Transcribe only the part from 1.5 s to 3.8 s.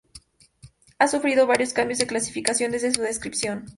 cambios de clasificación desde su descripción.